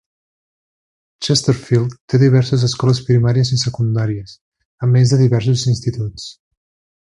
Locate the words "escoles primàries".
2.69-3.53